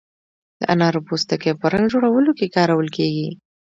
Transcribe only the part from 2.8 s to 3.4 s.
کیږي.